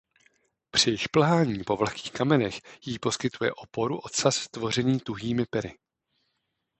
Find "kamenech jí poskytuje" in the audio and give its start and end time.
2.11-3.51